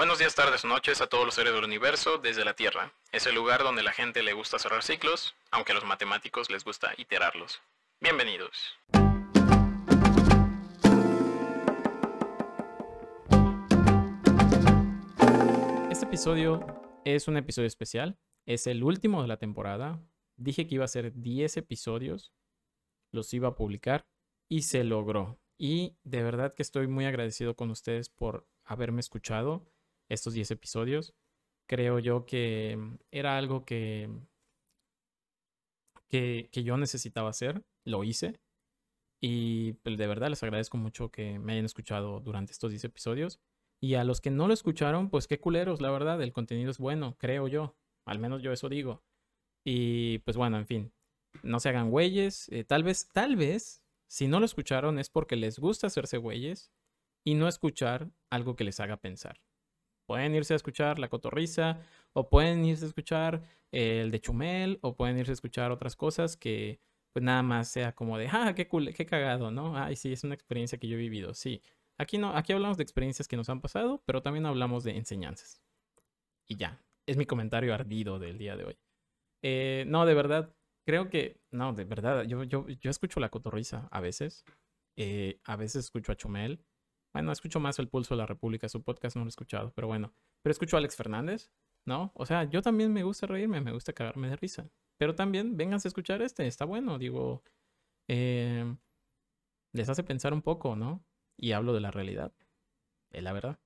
[0.00, 2.94] Buenos días, tardes noches a todos los seres del universo desde la Tierra.
[3.12, 6.64] Es el lugar donde la gente le gusta cerrar ciclos, aunque a los matemáticos les
[6.64, 7.60] gusta iterarlos.
[8.00, 8.78] Bienvenidos.
[15.90, 16.64] Este episodio
[17.04, 18.18] es un episodio especial.
[18.46, 20.00] Es el último de la temporada.
[20.38, 22.32] Dije que iba a ser 10 episodios.
[23.12, 24.06] Los iba a publicar
[24.48, 25.38] y se logró.
[25.58, 29.66] Y de verdad que estoy muy agradecido con ustedes por haberme escuchado
[30.10, 31.14] estos 10 episodios.
[31.66, 32.78] Creo yo que
[33.10, 34.10] era algo que,
[36.08, 38.40] que, yo necesitaba hacer, lo hice.
[39.22, 43.40] Y pues, de verdad les agradezco mucho que me hayan escuchado durante estos 10 episodios.
[43.82, 46.78] Y a los que no lo escucharon, pues qué culeros, la verdad, el contenido es
[46.78, 47.76] bueno, creo yo.
[48.04, 49.02] Al menos yo eso digo.
[49.64, 50.92] Y pues bueno, en fin,
[51.42, 52.48] no se hagan güeyes.
[52.50, 56.72] Eh, tal vez, tal vez, si no lo escucharon es porque les gusta hacerse güeyes
[57.24, 59.40] y no escuchar algo que les haga pensar.
[60.10, 61.78] Pueden irse a escuchar La Cotorriza,
[62.14, 66.36] o pueden irse a escuchar el de Chumel, o pueden irse a escuchar otras cosas
[66.36, 66.80] que
[67.12, 69.78] pues nada más sea como de, ah, qué, cool, qué cagado, ¿no?
[69.78, 71.62] Ay, sí, es una experiencia que yo he vivido, sí.
[71.96, 75.62] Aquí, no, aquí hablamos de experiencias que nos han pasado, pero también hablamos de enseñanzas.
[76.48, 78.78] Y ya, es mi comentario ardido del día de hoy.
[79.42, 83.86] Eh, no, de verdad, creo que, no, de verdad, yo, yo, yo escucho La Cotorriza
[83.92, 84.44] a veces,
[84.96, 86.64] eh, a veces escucho a Chumel,
[87.12, 89.88] bueno, escucho más el Pulso de la República, su podcast no lo he escuchado, pero
[89.88, 90.12] bueno.
[90.42, 91.50] Pero escucho a Alex Fernández,
[91.84, 92.12] ¿no?
[92.14, 94.70] O sea, yo también me gusta reírme, me gusta cagarme de risa.
[94.96, 97.42] Pero también vénganse a escuchar este, está bueno, digo.
[98.08, 98.76] Eh,
[99.72, 101.04] les hace pensar un poco, ¿no?
[101.36, 102.32] Y hablo de la realidad,
[103.10, 103.58] es la verdad.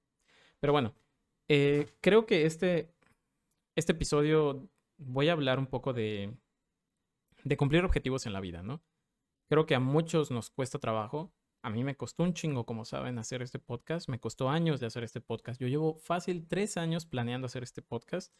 [0.60, 0.94] Pero bueno,
[1.48, 2.94] eh, creo que este,
[3.74, 6.34] este episodio voy a hablar un poco de,
[7.42, 8.82] de cumplir objetivos en la vida, ¿no?
[9.48, 11.32] Creo que a muchos nos cuesta trabajo
[11.64, 14.10] a mí me costó un chingo, como saben, hacer este podcast.
[14.10, 15.58] Me costó años de hacer este podcast.
[15.58, 18.34] Yo llevo fácil tres años planeando hacer este podcast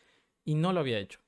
[0.45, 1.21] y no lo había hecho.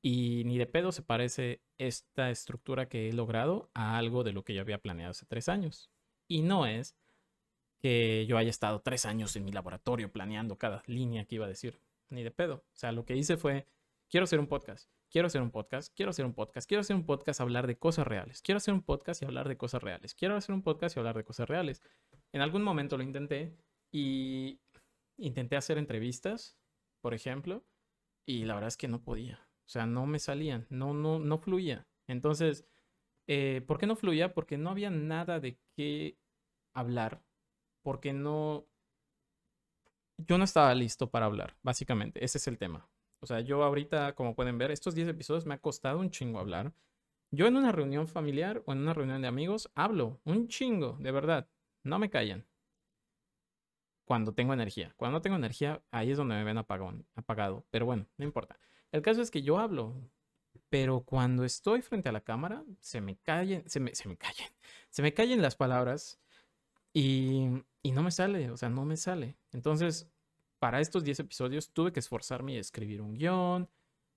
[0.00, 4.44] Y ni de pedo se parece esta estructura que he logrado a algo de lo
[4.44, 5.90] que yo había planeado hace tres años.
[6.26, 6.96] Y no es
[7.78, 11.50] que yo haya estado tres años en mi laboratorio planeando cada línea que iba a
[11.50, 11.82] decir.
[12.08, 12.64] Ni de pedo.
[12.72, 13.66] O sea, lo que hice fue,
[14.12, 17.04] quiero hacer un podcast quiero hacer un podcast, quiero hacer un podcast, quiero hacer un
[17.04, 20.36] podcast hablar de cosas reales, quiero hacer un podcast y hablar de cosas reales, quiero
[20.36, 21.82] hacer un podcast y hablar de cosas reales.
[22.32, 23.54] En algún momento lo intenté
[23.92, 24.58] y
[25.18, 26.56] intenté hacer entrevistas,
[27.02, 27.62] por ejemplo,
[28.26, 29.46] y la verdad es que no podía.
[29.66, 31.86] O sea, no me salían, no, no, no fluía.
[32.08, 32.66] Entonces,
[33.28, 34.32] eh, ¿por qué no fluía?
[34.32, 36.16] Porque no había nada de qué
[36.74, 37.22] hablar,
[37.82, 38.66] porque no...
[40.16, 42.24] Yo no estaba listo para hablar, básicamente.
[42.24, 42.88] Ese es el tema.
[43.22, 46.40] O sea, yo ahorita, como pueden ver, estos 10 episodios me ha costado un chingo
[46.40, 46.72] hablar.
[47.30, 51.12] Yo en una reunión familiar o en una reunión de amigos hablo un chingo, de
[51.12, 51.48] verdad.
[51.84, 52.44] No me callan.
[54.04, 54.92] Cuando tengo energía.
[54.96, 57.64] Cuando no tengo energía, ahí es donde me ven apagado.
[57.70, 58.58] Pero bueno, no importa.
[58.90, 59.94] El caso es que yo hablo.
[60.68, 64.48] Pero cuando estoy frente a la cámara, se me callen, se me, se me callen.
[64.90, 66.20] Se me callen las palabras
[66.92, 69.36] y, y no me sale, o sea, no me sale.
[69.52, 70.10] Entonces,
[70.62, 73.68] para estos 10 episodios tuve que esforzarme y escribir un guion,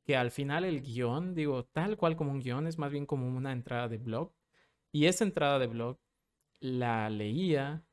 [0.03, 3.28] que al final el guion, digo, tal cual como un guion, es más bien como
[3.28, 4.31] una entrada de blog.
[4.91, 5.97] Y esa entrada de blog
[6.59, 7.84] la leía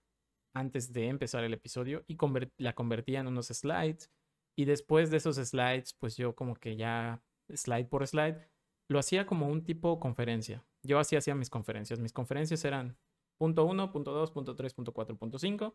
[0.53, 2.19] antes de empezar el episodio y
[2.59, 4.11] la convertía en unos slides.
[4.55, 8.51] Y después de esos slides, pues yo como que ya, slide por slide,
[8.87, 10.63] lo hacía como un tipo conferencia.
[10.83, 12.01] Yo así hacía mis conferencias.
[12.01, 12.99] Mis conferencias eran
[13.39, 15.75] punto 1, punto 2, punto 3, punto 4, punto 5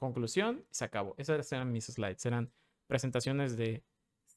[0.00, 1.14] conclusión, se acabó.
[1.18, 2.26] Esas eran mis slides.
[2.26, 2.50] Eran
[2.88, 3.84] presentaciones de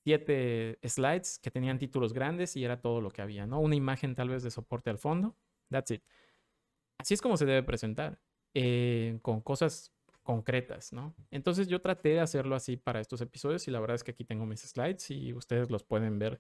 [0.04, 3.60] siete slides que tenían títulos grandes y era todo lo que había, ¿no?
[3.60, 5.36] Una imagen tal vez de soporte al fondo.
[5.70, 6.04] That's it.
[7.00, 8.20] Así es como se debe presentar,
[8.54, 9.92] eh, con cosas
[10.22, 11.16] concretas, ¿no?
[11.32, 14.24] Entonces yo traté de hacerlo así para estos episodios y la verdad es que aquí
[14.24, 16.40] tengo mis slides y ustedes los pueden ver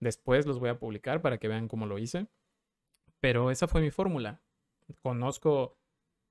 [0.00, 2.26] después, los voy a publicar para que vean cómo lo hice.
[3.20, 4.42] Pero esa fue mi fórmula.
[5.00, 5.78] Conozco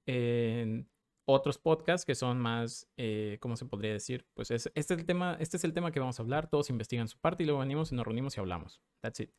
[0.05, 0.83] eh,
[1.31, 4.25] otros podcasts que son más, eh, ¿cómo se podría decir?
[4.33, 6.69] Pues es, este, es el tema, este es el tema que vamos a hablar, todos
[6.69, 8.81] investigan su parte y luego venimos y nos reunimos y hablamos.
[9.01, 9.31] That's it.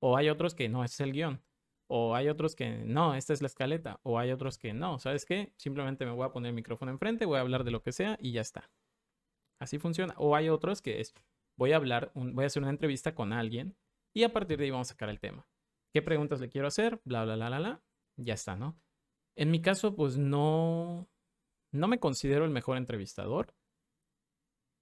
[0.00, 1.42] O hay otros que no, este es el guion.
[1.86, 4.00] O hay otros que no, esta es la escaleta.
[4.02, 5.52] O hay otros que no, ¿sabes qué?
[5.56, 8.16] Simplemente me voy a poner el micrófono enfrente, voy a hablar de lo que sea
[8.20, 8.70] y ya está.
[9.60, 10.14] Así funciona.
[10.18, 11.14] O hay otros que es,
[11.56, 13.76] voy a hablar, voy a hacer una entrevista con alguien
[14.14, 15.46] y a partir de ahí vamos a sacar el tema.
[15.92, 17.00] ¿Qué preguntas le quiero hacer?
[17.04, 17.82] Bla, bla, bla, bla, bla.
[18.16, 18.76] Ya está, ¿no?
[19.36, 21.08] En mi caso, pues no,
[21.74, 23.54] no me considero el mejor entrevistador,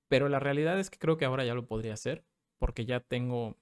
[0.09, 2.25] pero la realidad es que creo que ahora ya lo podría hacer,
[2.59, 3.57] porque ya tengo...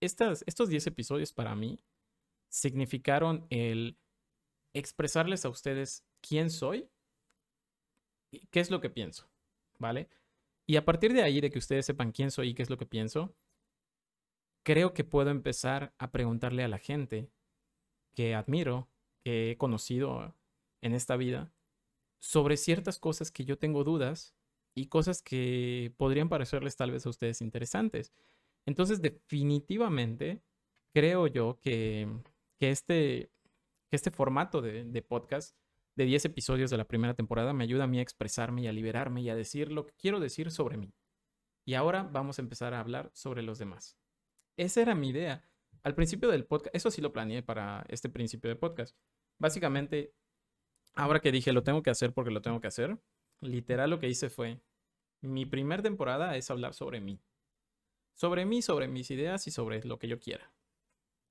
[0.00, 1.78] Estas, estos 10 episodios para mí
[2.48, 3.98] significaron el
[4.74, 6.90] expresarles a ustedes quién soy
[8.32, 9.30] y qué es lo que pienso,
[9.78, 10.08] ¿vale?
[10.66, 12.78] Y a partir de ahí, de que ustedes sepan quién soy y qué es lo
[12.78, 13.34] que pienso,
[14.64, 17.30] creo que puedo empezar a preguntarle a la gente
[18.14, 18.88] que admiro,
[19.22, 20.34] que he conocido
[20.80, 21.52] en esta vida,
[22.20, 24.34] sobre ciertas cosas que yo tengo dudas
[24.74, 28.12] y cosas que podrían parecerles tal vez a ustedes interesantes.
[28.66, 30.42] Entonces, definitivamente,
[30.94, 32.08] creo yo que,
[32.60, 33.30] este,
[33.90, 35.56] este formato de, de podcast
[35.96, 38.72] de 10 episodios de la primera temporada me ayuda a mí a expresarme y a
[38.72, 40.92] liberarme y a decir lo que quiero decir sobre mí.
[41.66, 43.98] Y ahora vamos a empezar a hablar sobre los demás.
[44.56, 45.48] Esa era mi idea.
[45.82, 48.96] Al principio del podcast, eso sí lo planeé para este principio de podcast.
[49.38, 50.14] Básicamente,
[50.94, 52.98] ahora que dije lo tengo que hacer porque lo tengo que hacer,
[53.40, 54.60] literal lo que hice fue,
[55.22, 57.20] mi primer temporada es hablar sobre mí.
[58.14, 60.52] Sobre mí, sobre mis ideas y sobre lo que yo quiera.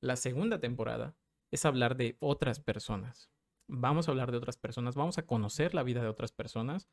[0.02, 1.16] La segunda temporada
[1.52, 3.30] es hablar de otras personas.
[3.68, 6.90] Vamos a hablar de otras personas, vamos a conocer la vida de otras personas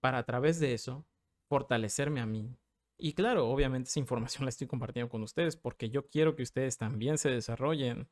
[0.00, 1.06] para a través de eso
[1.48, 2.56] fortalecerme a mí.
[2.98, 6.76] Y claro, obviamente esa información la estoy compartiendo con ustedes porque yo quiero que ustedes
[6.76, 8.08] también se desarrollen.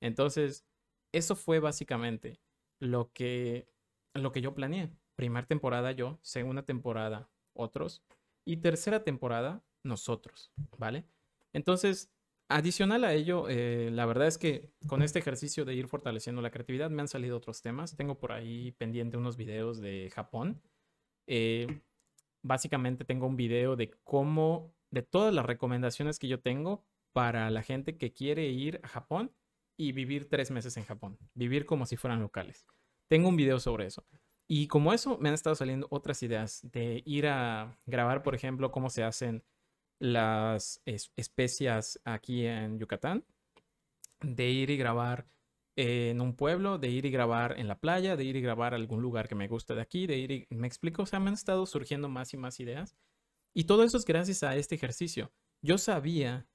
[0.00, 0.66] Entonces,
[1.12, 2.40] eso fue básicamente
[2.80, 3.68] lo que,
[4.14, 4.90] lo que yo planeé.
[5.16, 8.02] Primera temporada yo, segunda temporada otros
[8.44, 11.04] y tercera temporada nosotros, ¿vale?
[11.52, 12.10] Entonces,
[12.48, 16.50] adicional a ello, eh, la verdad es que con este ejercicio de ir fortaleciendo la
[16.50, 17.96] creatividad me han salido otros temas.
[17.96, 20.62] Tengo por ahí pendiente unos videos de Japón.
[21.26, 21.80] Eh,
[22.42, 27.62] básicamente tengo un video de cómo, de todas las recomendaciones que yo tengo para la
[27.62, 29.32] gente que quiere ir a Japón
[29.78, 32.66] y vivir tres meses en Japón, vivir como si fueran locales.
[33.06, 34.04] Tengo un video sobre eso.
[34.46, 38.70] Y como eso, me han estado saliendo otras ideas de ir a grabar, por ejemplo,
[38.70, 39.44] cómo se hacen
[40.00, 43.24] las especias aquí en Yucatán,
[44.20, 45.26] de ir y grabar
[45.76, 49.00] en un pueblo, de ir y grabar en la playa, de ir y grabar algún
[49.00, 50.46] lugar que me guste de aquí, de ir y...
[50.50, 51.02] ¿Me explico?
[51.02, 52.96] O sea, me han estado surgiendo más y más ideas.
[53.54, 55.30] Y todo eso es gracias a este ejercicio.
[55.62, 56.48] Yo sabía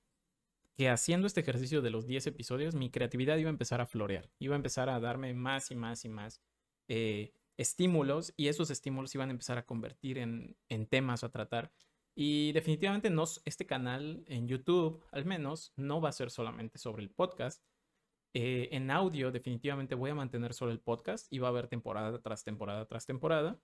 [0.75, 4.30] que haciendo este ejercicio de los 10 episodios, mi creatividad iba a empezar a florear,
[4.40, 6.42] iba a empezar a darme más y más y más
[6.88, 11.72] eh, estímulos y esos estímulos iban a empezar a convertir en, en temas a tratar.
[12.16, 17.04] Y definitivamente no, este canal en YouTube, al menos, no va a ser solamente sobre
[17.04, 17.64] el podcast.
[18.36, 22.19] Eh, en audio, definitivamente voy a mantener solo el podcast y va a haber temporada
[22.22, 23.60] tras temporada tras temporada.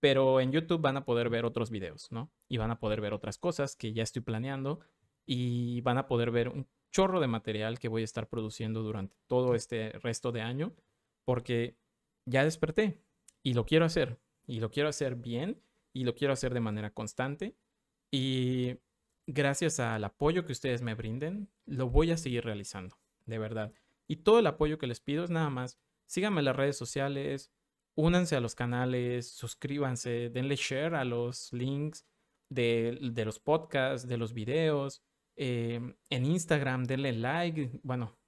[0.00, 2.30] Pero en YouTube van a poder ver otros videos, ¿no?
[2.48, 4.80] Y van a poder ver otras cosas que ya estoy planeando
[5.26, 9.16] y van a poder ver un chorro de material que voy a estar produciendo durante
[9.26, 10.74] todo este resto de año
[11.24, 11.76] porque
[12.24, 13.00] ya desperté
[13.42, 15.62] y lo quiero hacer y lo quiero hacer bien
[15.92, 17.54] y lo quiero hacer de manera constante
[18.10, 18.76] y
[19.26, 22.96] gracias al apoyo que ustedes me brinden, lo voy a seguir realizando
[23.26, 23.72] de verdad.
[24.08, 27.52] Y todo el apoyo que les pido es nada más, síganme en las redes sociales,
[27.94, 32.04] únanse a los canales, suscríbanse, denle share a los links
[32.48, 35.02] de, los podcasts, de los videos,
[35.42, 38.18] em, en Instagram, denle like, bueno,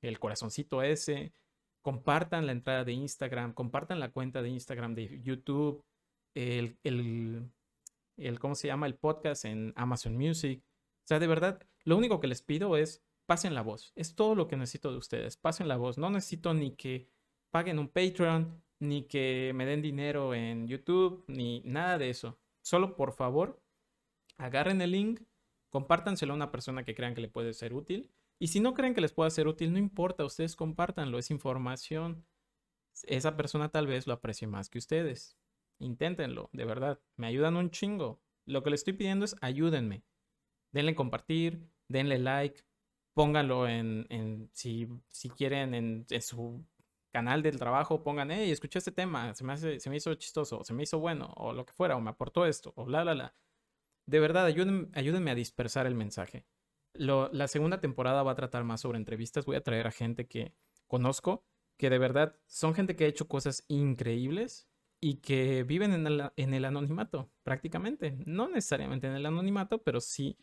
[0.00, 1.34] el corazoncito ese,
[1.82, 5.84] compartan la entrada de Instagram, compartan la cuenta de Instagram de YouTube,
[6.34, 7.52] el, el,
[8.16, 8.86] el, ¿cómo se llama?
[8.86, 10.64] El podcast en Amazon Music.
[10.64, 13.92] O sea, de verdad, lo único que les pido es pasen la voz.
[13.94, 15.36] Es todo lo que necesito de ustedes.
[15.36, 15.98] Pasen la voz.
[15.98, 17.10] No necesito ni que
[17.50, 22.38] paguen un Patreon, ni que me den dinero en YouTube, ni nada de eso.
[22.62, 23.62] Solo por favor,
[24.38, 25.20] agarren el link,
[25.72, 28.12] compártanselo a una persona que crean que le puede ser útil.
[28.38, 32.26] Y si no creen que les pueda ser útil, no importa, ustedes compártanlo, es información.
[33.04, 35.38] Esa persona tal vez lo aprecie más que ustedes.
[35.78, 38.20] Inténtenlo, de verdad, me ayudan un chingo.
[38.44, 40.04] Lo que les estoy pidiendo es ayúdenme.
[40.72, 42.62] Denle compartir, denle like,
[43.14, 46.66] pónganlo en, si, si, quieren, en, su
[47.12, 50.74] canal del trabajo, pongan, hey, escuché este tema, se me, se me hizo chistoso, se
[50.74, 53.34] me hizo bueno, o lo que fuera, o me aportó esto, o bla, bla, bla.
[54.06, 56.46] De verdad, ayúdenme, a dispersar el mensaje.
[56.94, 59.46] La segunda temporada va a tratar más sobre entrevistas.
[59.46, 60.54] Voy a traer a gente que
[60.86, 61.44] conozco,
[61.76, 64.68] que de verdad son gente que ha hecho cosas increíbles
[65.00, 68.16] y que viven en el, en el anonimato, prácticamente.
[68.26, 70.36] No necesariamente en el anonimato, pero sí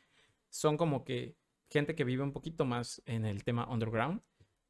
[0.49, 1.37] son como que
[1.69, 4.21] gente que vive un poquito más en el tema underground.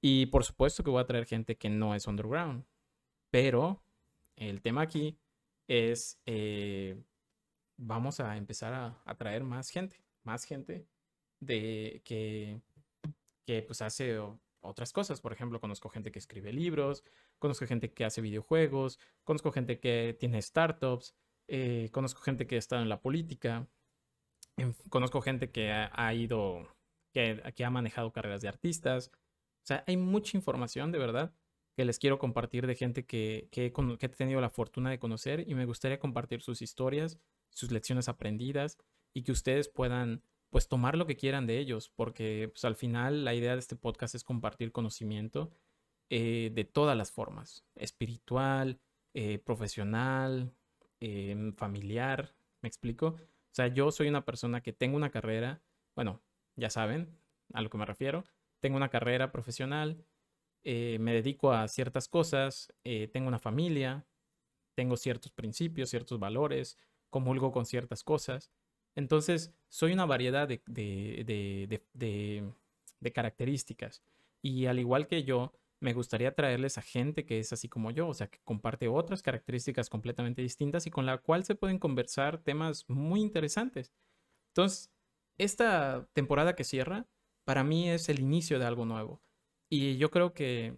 [0.02, 2.66] Y por supuesto que voy a traer gente que no es underground.
[3.32, 3.84] Pero
[4.36, 5.18] el tema aquí
[5.68, 7.02] es, eh,
[7.80, 10.86] vamos a empezar a, a, traer más gente, más gente
[11.40, 12.62] de que,
[13.46, 14.20] que pues hace
[14.62, 15.22] otras cosas.
[15.22, 17.04] Por ejemplo, conozco gente que escribe libros,
[17.40, 21.16] conozco gente que hace videojuegos, conozco gente que tiene startups,
[21.48, 23.68] eh, conozco gente que está en la política,
[24.90, 26.68] conozco gente que ha ido
[27.14, 29.12] que, ha manejado carreras de artistas.
[29.64, 31.34] O sea, hay mucha información de verdad
[31.76, 35.56] que les quiero compartir de gente que, que, he tenido la fortuna de conocer y
[35.56, 37.18] me gustaría compartir sus historias
[37.52, 38.78] sus lecciones aprendidas
[39.14, 43.24] y que ustedes puedan pues tomar lo que quieran de ellos, porque pues, al final
[43.24, 45.52] la idea de este podcast es compartir conocimiento
[46.10, 48.80] eh, de todas las formas, espiritual,
[49.14, 50.52] eh, profesional,
[51.00, 53.08] em, familiar, ¿me explico?
[53.08, 55.62] O sea, yo soy una persona que tengo una carrera,
[55.96, 56.22] bueno,
[56.56, 57.16] ya saben
[57.54, 58.24] a lo que me refiero,
[58.60, 60.04] tengo una carrera profesional,
[60.64, 64.06] eh, me dedico a ciertas cosas, tengo una familia,
[64.76, 66.78] tengo ciertos principios, ciertos valores,
[67.10, 68.52] comulgo con ciertas cosas.
[68.96, 72.54] Entonces, soy una variedad de, de,
[73.14, 74.02] características.
[74.42, 78.08] Y al igual que yo, me gustaría traerles a gente que es así como yo,
[78.08, 82.40] o sea, que comparte otras características completamente distintas y con la cual se pueden conversar
[82.40, 83.94] temas muy interesantes.
[84.50, 84.92] Entonces,
[85.38, 87.08] esta temporada que cierra,
[87.46, 89.22] para mí es el inicio de algo nuevo.
[89.70, 90.78] Y yo creo que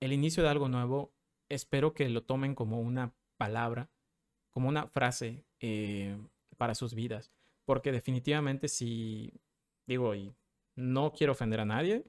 [0.00, 1.12] el inicio de algo nuevo,
[1.48, 3.90] espero que lo tomen como una palabra,
[4.50, 6.16] como una frase eh,
[6.56, 7.30] para sus vidas.
[7.64, 9.32] Porque definitivamente si,
[9.86, 10.34] digo, y
[10.76, 12.04] no quiero ofender a nadie,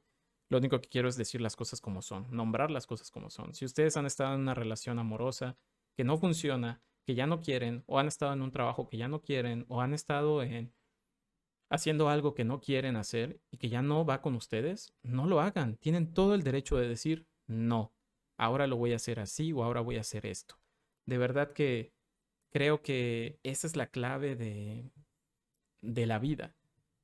[0.50, 3.54] lo único que quiero es decir las cosas como son, nombrar las cosas como son.
[3.54, 5.58] Si ustedes han estado en una relación amorosa
[5.96, 9.08] que no funciona, que ya no quieren, o han estado en un trabajo que ya
[9.08, 10.74] no quieren, o han estado en
[11.70, 15.40] haciendo algo que no quieren hacer y que ya no va con ustedes, no lo
[15.40, 15.78] hagan.
[15.78, 17.94] Tienen todo el derecho de decir no.
[18.38, 20.56] Ahora lo voy a hacer así o ahora voy a hacer esto.
[21.06, 21.94] De verdad que
[22.50, 24.92] creo que esa es la clave de,
[25.82, 26.56] la vida.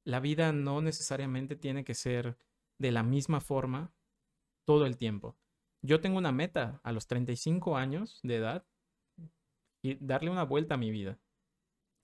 [0.03, 2.37] La vida no necesariamente tiene que ser
[2.77, 3.93] de la misma forma
[4.65, 5.37] todo el tiempo.
[5.81, 8.65] Yo tengo una meta a los 35 años de edad
[9.81, 11.19] y darle una vuelta a mi vida.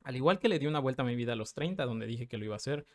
[0.03, 2.27] Al igual que le di una vuelta a mi vida a los 30, donde dije
[2.27, 2.85] que lo iba a hacer,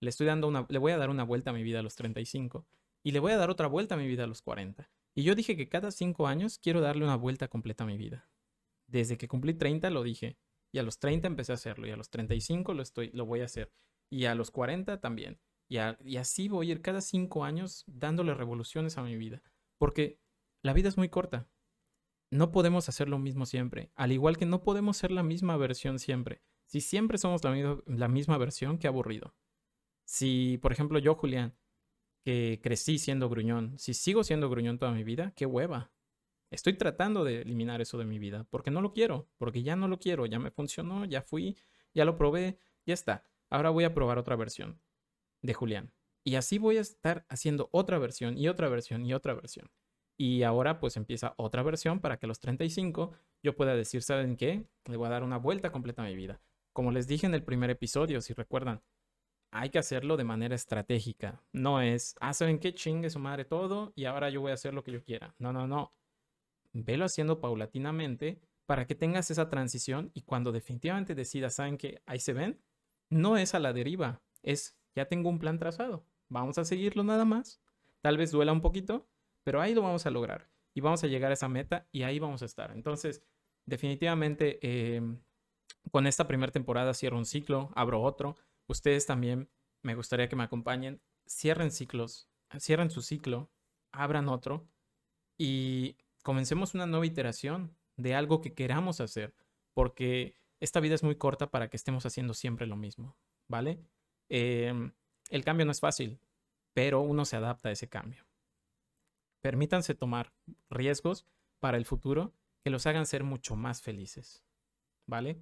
[0.00, 1.96] le estoy dando una, le voy a dar una vuelta a mi vida a los
[1.96, 2.66] 35
[3.02, 4.90] y le voy a dar otra vuelta a mi vida a los 40.
[5.14, 8.28] Y yo dije que cada 5 años quiero darle una vuelta completa a mi vida.
[8.86, 10.38] Desde que cumplí 30 lo dije.
[10.72, 11.86] Y a los 30 empecé a hacerlo.
[11.86, 13.72] Y a los 35 lo, estoy, lo voy a hacer.
[14.10, 15.40] Y a los 40 también.
[15.68, 19.42] Y, así voy a ir cada 5 años dándole revoluciones a mi vida.
[19.78, 20.20] Porque
[20.62, 21.48] la vida es muy corta.
[22.30, 23.90] No podemos hacer lo mismo siempre.
[23.94, 26.42] Al igual que no podemos ser la misma versión siempre.
[26.66, 29.34] Si siempre somos la, la misma versión, qué aburrido.
[30.04, 31.56] Si, por ejemplo, yo, Julián,
[32.24, 35.92] que crecí siendo gruñón, si sigo siendo gruñón toda mi vida, qué hueva.
[36.56, 39.88] Estoy tratando de eliminar eso de mi vida porque no lo quiero, porque ya no
[39.88, 41.54] lo quiero, ya me funcionó, ya fui,
[41.92, 43.26] ya lo probé, ya está.
[43.50, 44.80] Ahora voy a probar otra versión
[45.42, 45.92] de Julián.
[46.24, 49.70] Y así voy a estar haciendo otra versión y otra versión y otra versión.
[50.16, 54.38] Y ahora pues empieza otra versión para que a los 35 yo pueda decir, ¿saben
[54.38, 54.66] qué?
[54.86, 56.40] Le voy a dar una vuelta completa a mi vida.
[56.72, 58.82] Como les dije en el primer episodio, si recuerdan,
[59.50, 61.44] hay que hacerlo de manera estratégica.
[61.52, 62.74] No es, ah, ¿saben qué?
[62.74, 65.34] Chingue su madre todo y ahora yo voy a hacer lo que yo quiera.
[65.38, 65.92] No, no, no
[66.84, 72.18] velo haciendo paulatinamente para que tengas esa transición y cuando definitivamente decidas, saben que ahí
[72.18, 72.60] se ven,
[73.10, 77.24] no es a la deriva, es ya tengo un plan trazado, vamos a seguirlo nada
[77.24, 77.60] más,
[78.00, 79.08] tal vez duela un poquito,
[79.44, 82.18] pero ahí lo vamos a lograr y vamos a llegar a esa meta y ahí
[82.18, 82.72] vamos a estar.
[82.72, 83.22] Entonces,
[83.64, 84.58] definitivamente,
[84.96, 85.20] em,
[85.90, 88.36] con esta primera temporada cierro un ciclo, abro otro.
[88.66, 89.48] Ustedes también
[89.82, 92.28] me gustaría que me acompañen, cierren ciclos,
[92.58, 93.50] cierren su ciclo,
[93.92, 94.68] abran otro
[95.38, 99.32] y comencemos una nueva iteración de algo que queramos hacer,
[99.74, 103.16] porque esta vida es muy corta para que estemos haciendo siempre lo mismo,
[103.46, 103.78] ¿vale?
[104.28, 104.92] Em,
[105.30, 106.18] el cambio no es fácil,
[106.74, 108.26] pero uno se adapta a ese cambio.
[109.40, 110.32] Permítanse tomar
[110.68, 111.28] riesgos
[111.60, 114.42] para el futuro que los hagan ser mucho más felices,
[115.06, 115.40] ¿vale?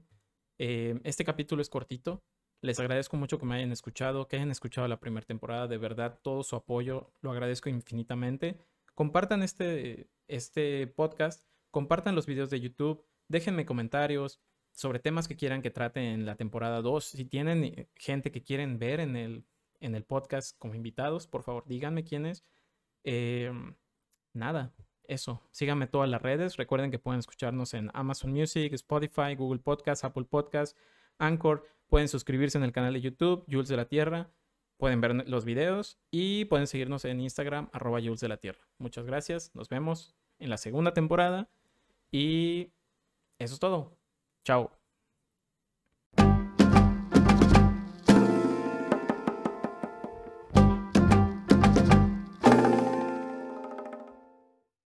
[0.59, 2.23] Em, este capítulo es cortito.
[2.61, 5.67] Les agradezco mucho que me hayan escuchado, que hayan escuchado la primera temporada.
[5.67, 8.59] De verdad, todo su apoyo lo agradezco infinitamente.
[8.95, 14.41] Compartan este, este podcast, compartan los videos de YouTube, déjenme comentarios
[14.73, 17.05] sobre temas que quieran que trate en la temporada 2.
[17.05, 19.45] Si tienen eh, gente que quieren ver en el,
[19.81, 22.45] en el podcast como invitados, por favor, díganme quiénes.
[23.05, 23.77] Em,
[24.33, 25.43] nada, eso.
[25.53, 26.57] Síganme todas las redes.
[26.57, 30.77] Recuerden que pueden escucharnos en Amazon Music, Spotify, Google Podcast, Apple Podcast,
[31.19, 31.67] Anchor.
[31.89, 34.31] Pueden suscribirse en el canal de YouTube, Jules de la Tierra.
[34.77, 38.67] Pueden ver los videos y pueden seguirnos en Instagram, arroba Jules de la Tierra.
[38.79, 39.51] Muchas gracias.
[39.55, 41.49] Nos vemos en la segunda temporada.
[42.11, 42.73] Y
[43.39, 43.97] eso es todo.
[44.45, 44.84] Chao.